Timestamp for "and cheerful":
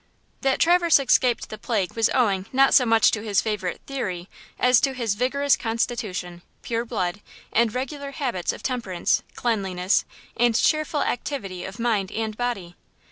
10.35-11.03